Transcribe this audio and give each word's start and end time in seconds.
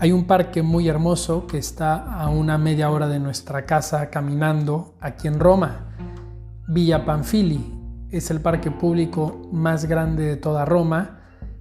Hay 0.00 0.10
un 0.10 0.24
parque 0.24 0.62
muy 0.62 0.88
hermoso 0.88 1.46
que 1.46 1.56
está 1.56 2.18
a 2.18 2.28
una 2.28 2.58
media 2.58 2.90
hora 2.90 3.06
de 3.06 3.20
nuestra 3.20 3.64
casa 3.64 4.10
caminando 4.10 4.96
aquí 5.00 5.28
en 5.28 5.38
Roma. 5.38 5.86
Villa 6.66 7.04
Panfili 7.04 7.72
es 8.10 8.32
el 8.32 8.40
parque 8.40 8.72
público 8.72 9.42
más 9.52 9.84
grande 9.84 10.24
de 10.24 10.36
toda 10.36 10.64
Roma, 10.64 11.20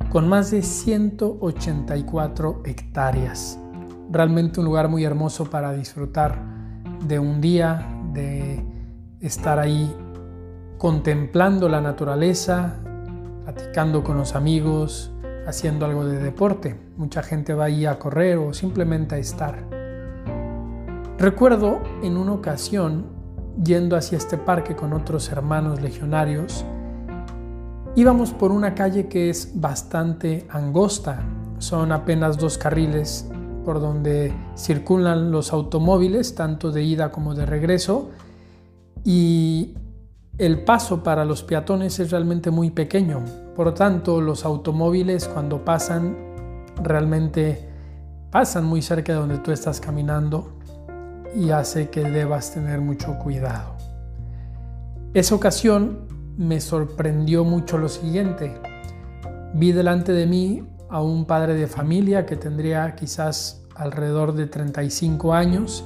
con 0.10 0.28
más 0.28 0.50
de 0.50 0.64
184 0.64 2.64
hectáreas. 2.66 3.60
Realmente 4.10 4.60
un 4.60 4.66
lugar 4.66 4.90
muy 4.90 5.04
hermoso 5.04 5.46
para 5.46 5.72
disfrutar 5.72 6.36
de 7.08 7.20
un 7.20 7.40
día, 7.40 7.88
de 8.14 8.66
estar 9.20 9.60
ahí 9.60 9.96
contemplando 10.80 11.70
la 11.70 11.82
naturaleza, 11.82 12.80
platicando 13.44 14.04
con 14.04 14.18
los 14.18 14.36
amigos, 14.36 15.14
haciendo 15.48 15.86
algo 15.86 16.06
de 16.06 16.20
deporte. 16.20 16.76
Mucha 16.98 17.24
gente 17.24 17.54
va 17.54 17.66
ahí 17.66 17.86
a 17.86 18.00
correr 18.00 18.38
o 18.38 18.54
simplemente 18.54 19.16
a 19.16 19.18
estar. 19.18 19.68
Recuerdo 21.18 21.82
en 22.04 22.18
una 22.18 22.34
ocasión, 22.34 23.06
yendo 23.64 23.96
hacia 23.96 24.18
este 24.18 24.38
parque 24.38 24.76
con 24.76 24.94
otros 24.94 25.32
hermanos 25.32 25.82
legionarios, 25.82 26.66
íbamos 27.96 28.32
por 28.32 28.52
una 28.52 28.76
calle 28.76 29.08
que 29.08 29.30
es 29.30 29.52
bastante 29.60 30.46
angosta. 30.50 31.24
Son 31.60 31.92
apenas 31.92 32.38
dos 32.38 32.58
carriles 32.58 33.30
por 33.64 33.80
donde 33.80 34.34
circulan 34.58 35.32
los 35.32 35.54
automóviles, 35.54 36.36
tanto 36.36 36.72
de 36.72 36.84
ida 36.84 37.12
como 37.12 37.34
de 37.34 37.46
regreso, 37.46 38.10
y 39.06 39.76
el 40.38 40.64
paso 40.64 41.04
para 41.04 41.26
los 41.26 41.44
peatones 41.44 42.00
es 42.00 42.10
realmente 42.10 42.50
muy 42.50 42.72
pequeño. 42.72 43.24
Por 43.56 43.68
lo 43.68 43.74
tanto, 43.74 44.20
los 44.20 44.46
automóviles 44.46 45.28
cuando 45.28 45.64
pasan 45.64 46.18
realmente 46.82 47.70
pasan 48.32 48.66
muy 48.66 48.82
cerca 48.82 49.14
de 49.14 49.20
donde 49.20 49.38
tú 49.38 49.52
estás 49.52 49.80
caminando 49.80 50.58
y 51.36 51.52
hace 51.52 51.90
que 51.90 52.04
debas 52.04 52.52
tener 52.52 52.82
mucho 52.82 53.18
cuidado. 53.20 53.76
Esa 55.14 55.36
ocasión 55.36 56.08
me 56.36 56.60
sorprendió 56.60 57.44
mucho 57.44 57.78
lo 57.78 57.88
siguiente. 57.88 58.60
Vi 59.54 59.72
delante 59.72 60.14
de 60.14 60.26
mí 60.26 60.68
a 60.90 61.00
un 61.00 61.26
padre 61.26 61.54
de 61.54 61.68
familia 61.68 62.26
que 62.26 62.38
tendría 62.38 62.96
quizás 62.96 63.68
alrededor 63.76 64.34
de 64.34 64.48
35 64.48 65.32
años, 65.32 65.86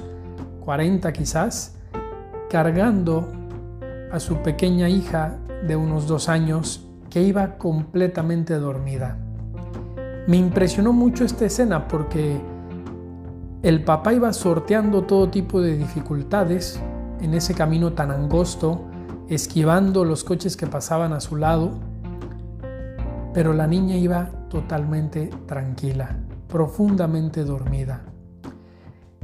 40 0.64 1.12
quizás, 1.12 1.76
cargando 2.48 3.30
a 4.12 4.20
su 4.20 4.36
pequeña 4.38 4.88
hija 4.88 5.38
de 5.66 5.76
unos 5.76 6.06
dos 6.06 6.28
años 6.28 6.86
que 7.10 7.22
iba 7.22 7.58
completamente 7.58 8.54
dormida. 8.54 9.18
Me 10.26 10.36
impresionó 10.36 10.92
mucho 10.92 11.24
esta 11.24 11.46
escena 11.46 11.88
porque 11.88 12.40
el 13.62 13.82
papá 13.82 14.12
iba 14.12 14.32
sorteando 14.32 15.02
todo 15.02 15.30
tipo 15.30 15.60
de 15.60 15.76
dificultades 15.76 16.80
en 17.20 17.34
ese 17.34 17.54
camino 17.54 17.92
tan 17.92 18.10
angosto, 18.10 18.84
esquivando 19.28 20.04
los 20.04 20.24
coches 20.24 20.56
que 20.56 20.66
pasaban 20.66 21.12
a 21.12 21.20
su 21.20 21.36
lado, 21.36 21.72
pero 23.34 23.52
la 23.52 23.66
niña 23.66 23.96
iba 23.96 24.30
totalmente 24.48 25.30
tranquila, 25.46 26.18
profundamente 26.48 27.44
dormida. 27.44 28.02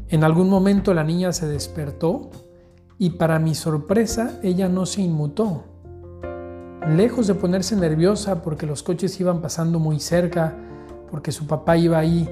En 0.08 0.24
algún 0.24 0.48
momento 0.50 0.94
la 0.94 1.04
niña 1.04 1.32
se 1.32 1.46
despertó 1.46 2.30
y 2.98 3.10
para 3.10 3.38
mi 3.38 3.54
sorpresa 3.54 4.38
ella 4.42 4.68
no 4.68 4.86
se 4.86 5.02
inmutó. 5.02 5.64
Lejos 6.88 7.26
de 7.26 7.34
ponerse 7.34 7.76
nerviosa 7.76 8.42
porque 8.42 8.66
los 8.66 8.82
coches 8.82 9.18
iban 9.20 9.40
pasando 9.40 9.78
muy 9.78 10.00
cerca, 10.00 10.54
porque 11.10 11.32
su 11.32 11.46
papá 11.46 11.76
iba 11.76 11.98
ahí 11.98 12.28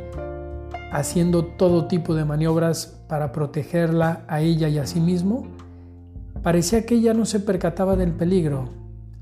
haciendo 0.92 1.46
todo 1.46 1.86
tipo 1.86 2.14
de 2.14 2.27
maniobras 2.27 3.02
para 3.08 3.33
protegerla 3.33 4.24
a 4.28 4.42
ella 4.42 4.68
y 4.68 4.78
a 4.78 4.86
sí 4.86 5.00
mismo, 5.00 5.46
parecía 6.42 6.84
que 6.84 6.96
ella 6.96 7.14
no 7.14 7.24
se 7.24 7.40
percataba 7.40 7.96
del 7.96 8.12
peligro. 8.12 8.68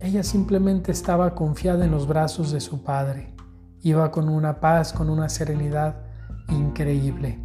Ella 0.01 0.25
simplemente 0.25 0.91
estaba 0.91 1.35
confiada 1.35 1.85
en 1.85 1.93
los 1.93 2.09
brazos 2.09 2.51
de 2.51 2.61
su 2.61 2.83
padre. 2.83 3.35
Iba 3.83 4.11
con 4.11 4.29
una 4.29 4.59
paz, 4.59 4.93
con 4.93 5.09
una 5.09 5.29
serenidad 5.29 5.97
increíble. 6.49 7.39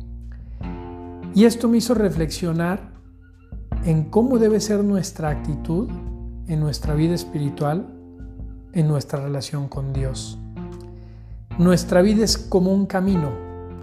Y 1.35 1.45
esto 1.45 1.67
me 1.67 1.77
hizo 1.77 1.93
reflexionar 1.93 2.94
en 3.85 4.05
cómo 4.05 4.39
debe 4.39 4.59
ser 4.59 4.83
nuestra 4.83 5.29
actitud 5.29 5.87
en 6.47 6.59
nuestra 6.59 6.95
vida 6.95 7.13
espiritual, 7.13 7.87
en 8.73 8.87
nuestra 8.87 9.21
relación 9.21 9.67
con 9.67 9.93
Dios. 9.93 10.39
Nuestra 11.59 12.01
vida 12.01 12.23
es 12.23 12.37
como 12.37 12.73
un 12.73 12.87
camino, 12.87 13.29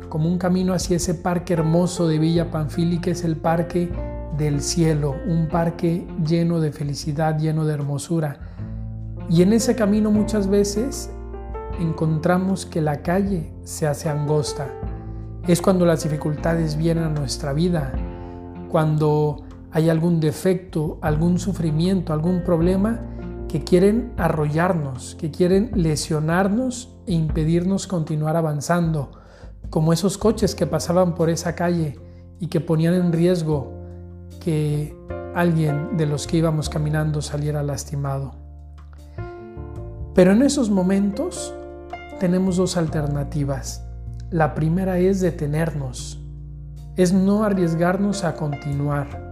como 0.09 0.29
un 0.29 0.39
camino 0.39 0.75
hacia 0.75 0.97
ese 0.97 1.15
parque 1.15 1.55
hermoso 1.55 2.09
de 2.09 2.19
Villa 2.19 2.51
Panfili, 2.51 3.01
que 3.01 3.13
es 3.13 3.25
el 3.25 3.37
parque 3.37 3.91
del 4.37 4.61
cielo, 4.61 5.15
un 5.27 5.49
parque 5.49 6.07
lleno 6.27 6.61
de 6.61 6.73
felicidad, 6.73 7.39
lleno 7.39 7.65
de 7.65 7.75
hermosura. 7.75 8.41
Y 9.31 9.43
en 9.43 9.53
ese 9.53 9.77
camino 9.77 10.11
muchas 10.11 10.49
veces 10.49 11.11
encontramos 11.81 12.67
que 12.67 12.81
la 12.81 13.03
calle 13.03 13.53
se 13.63 13.87
hace 13.87 14.09
angosta. 14.09 14.67
Es 15.47 15.63
cuando 15.63 15.87
las 15.87 16.03
dificultades 16.03 16.77
vienen 16.77 17.05
a 17.05 17.09
nuestra 17.09 17.53
vida, 17.53 17.93
cuando 18.69 19.45
hay 19.73 19.89
algún 19.89 20.21
defecto, 20.21 20.99
algún 21.01 21.39
sufrimiento, 21.39 22.13
algún 22.13 22.43
problema 22.45 23.01
que 23.49 23.65
quieren 23.65 24.13
arrollarnos, 24.19 25.15
que 25.15 25.31
quieren 25.31 25.71
lesionarnos 25.75 26.95
e 27.07 27.15
impedirnos 27.15 27.87
continuar 27.87 28.37
avanzando, 28.37 29.13
como 29.71 29.93
esos 29.93 30.19
coches 30.19 30.55
que 30.55 30.67
pasaban 30.67 31.15
por 31.15 31.31
esa 31.31 31.55
calle 31.55 31.99
y 32.39 32.49
que 32.49 32.61
ponían 32.61 32.95
en 32.95 33.13
riesgo 33.13 33.73
que 34.41 34.95
alguien 35.35 35.97
de 35.97 36.07
los 36.07 36.27
que 36.27 36.37
íbamos 36.37 36.69
caminando 36.69 37.23
saliera 37.23 37.63
lastimado. 37.63 38.35
Pero 40.15 40.33
en 40.33 40.43
esos 40.43 40.69
momentos 40.69 41.55
tenemos 42.21 42.57
dos 42.57 42.77
alternativas. 42.77 43.87
La 44.31 44.55
primera 44.55 44.99
es 44.99 45.21
detenernos, 45.21 46.23
es 46.97 47.15
no 47.15 47.45
arriesgarnos 47.45 48.25
a 48.25 48.37
continuar 48.37 49.32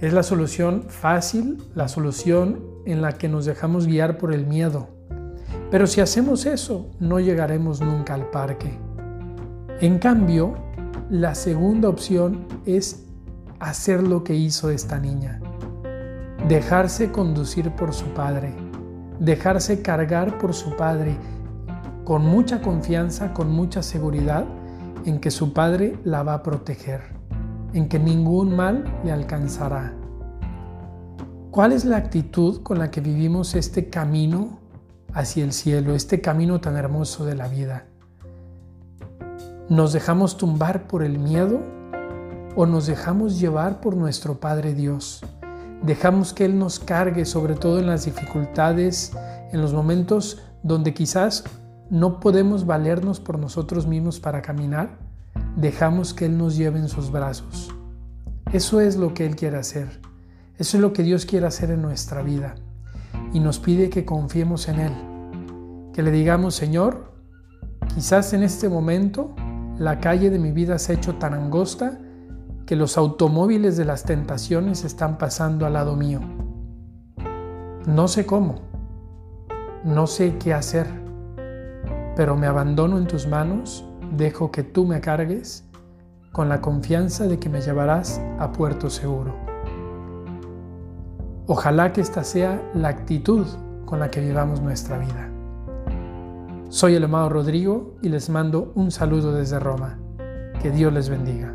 es 0.00 0.12
la 0.12 0.22
solución 0.22 0.84
fácil, 0.88 1.62
la 1.74 1.88
solución 1.88 2.62
en 2.84 3.00
la 3.00 3.12
que 3.12 3.28
nos 3.28 3.46
dejamos 3.46 3.86
guiar 3.86 4.18
por 4.18 4.34
el 4.34 4.46
miedo. 4.46 4.88
Pero 5.70 5.86
si 5.86 6.00
hacemos 6.00 6.44
eso, 6.44 6.90
no 7.00 7.18
llegaremos 7.18 7.80
nunca 7.80 8.14
al 8.14 8.30
parque. 8.30 8.78
En 9.80 9.98
cambio, 9.98 10.54
la 11.08 11.34
segunda 11.34 11.88
opción 11.88 12.46
es 12.66 13.06
hacer 13.58 14.02
lo 14.02 14.22
que 14.22 14.34
hizo 14.34 14.70
esta 14.70 15.00
niña. 15.00 15.40
Dejarse 16.46 17.10
conducir 17.10 17.70
por 17.70 17.94
su 17.94 18.06
padre. 18.08 18.54
Dejarse 19.18 19.80
cargar 19.80 20.36
por 20.38 20.52
su 20.52 20.76
padre 20.76 21.16
con 22.04 22.22
mucha 22.22 22.60
confianza, 22.60 23.32
con 23.32 23.50
mucha 23.50 23.82
seguridad 23.82 24.44
en 25.06 25.20
que 25.20 25.30
su 25.30 25.54
padre 25.54 25.98
la 26.04 26.22
va 26.22 26.34
a 26.34 26.42
proteger 26.42 27.15
en 27.72 27.88
que 27.88 27.98
ningún 27.98 28.54
mal 28.54 28.84
le 29.04 29.12
alcanzará. 29.12 29.92
¿Cuál 31.50 31.72
es 31.72 31.84
la 31.84 31.96
actitud 31.96 32.62
con 32.62 32.78
la 32.78 32.90
que 32.90 33.00
vivimos 33.00 33.54
este 33.54 33.88
camino 33.88 34.58
hacia 35.14 35.42
el 35.44 35.52
cielo, 35.52 35.94
este 35.94 36.20
camino 36.20 36.60
tan 36.60 36.76
hermoso 36.76 37.24
de 37.24 37.34
la 37.34 37.48
vida? 37.48 37.86
¿Nos 39.68 39.92
dejamos 39.92 40.36
tumbar 40.36 40.86
por 40.86 41.02
el 41.02 41.18
miedo 41.18 41.60
o 42.54 42.66
nos 42.66 42.86
dejamos 42.86 43.40
llevar 43.40 43.80
por 43.80 43.96
nuestro 43.96 44.38
Padre 44.38 44.74
Dios? 44.74 45.24
Dejamos 45.82 46.32
que 46.32 46.44
Él 46.44 46.58
nos 46.58 46.78
cargue, 46.78 47.24
sobre 47.24 47.54
todo 47.54 47.78
en 47.78 47.86
las 47.86 48.04
dificultades, 48.04 49.12
en 49.52 49.60
los 49.60 49.72
momentos 49.72 50.42
donde 50.62 50.92
quizás 50.94 51.44
no 51.88 52.20
podemos 52.20 52.66
valernos 52.66 53.20
por 53.20 53.38
nosotros 53.38 53.86
mismos 53.86 54.20
para 54.20 54.42
caminar 54.42 55.05
dejamos 55.56 56.14
que 56.14 56.26
Él 56.26 56.38
nos 56.38 56.56
lleve 56.56 56.78
en 56.78 56.88
sus 56.88 57.10
brazos. 57.10 57.74
Eso 58.52 58.80
es 58.80 58.96
lo 58.96 59.14
que 59.14 59.26
Él 59.26 59.34
quiere 59.34 59.56
hacer. 59.56 60.00
Eso 60.58 60.76
es 60.76 60.80
lo 60.80 60.92
que 60.92 61.02
Dios 61.02 61.26
quiere 61.26 61.46
hacer 61.46 61.70
en 61.70 61.82
nuestra 61.82 62.22
vida. 62.22 62.54
Y 63.32 63.40
nos 63.40 63.58
pide 63.58 63.90
que 63.90 64.04
confiemos 64.04 64.68
en 64.68 64.78
Él. 64.78 64.92
Que 65.92 66.02
le 66.02 66.10
digamos, 66.10 66.54
Señor, 66.54 67.12
quizás 67.94 68.32
en 68.32 68.42
este 68.42 68.68
momento 68.68 69.34
la 69.78 69.98
calle 70.00 70.30
de 70.30 70.38
mi 70.38 70.52
vida 70.52 70.78
se 70.78 70.92
ha 70.92 70.94
hecho 70.94 71.16
tan 71.16 71.34
angosta 71.34 71.98
que 72.66 72.76
los 72.76 72.98
automóviles 72.98 73.76
de 73.76 73.84
las 73.84 74.04
tentaciones 74.04 74.84
están 74.84 75.18
pasando 75.18 75.66
al 75.66 75.74
lado 75.74 75.96
mío. 75.96 76.20
No 77.86 78.08
sé 78.08 78.26
cómo, 78.26 78.56
no 79.84 80.06
sé 80.06 80.36
qué 80.38 80.52
hacer, 80.52 80.86
pero 82.16 82.36
me 82.36 82.46
abandono 82.46 82.98
en 82.98 83.06
tus 83.06 83.26
manos 83.26 83.84
dejo 84.16 84.50
que 84.50 84.62
tú 84.62 84.86
me 84.86 85.00
cargues 85.00 85.64
con 86.32 86.48
la 86.48 86.60
confianza 86.60 87.26
de 87.26 87.38
que 87.38 87.48
me 87.48 87.60
llevarás 87.60 88.20
a 88.38 88.52
puerto 88.52 88.90
seguro. 88.90 89.34
Ojalá 91.46 91.92
que 91.92 92.00
esta 92.00 92.24
sea 92.24 92.60
la 92.74 92.88
actitud 92.88 93.46
con 93.84 94.00
la 94.00 94.10
que 94.10 94.20
vivamos 94.20 94.60
nuestra 94.60 94.98
vida. 94.98 95.30
Soy 96.68 96.94
el 96.94 97.04
amado 97.04 97.28
Rodrigo 97.28 97.94
y 98.02 98.08
les 98.08 98.28
mando 98.28 98.72
un 98.74 98.90
saludo 98.90 99.32
desde 99.32 99.60
Roma. 99.60 99.98
Que 100.60 100.70
Dios 100.70 100.92
les 100.92 101.08
bendiga. 101.08 101.54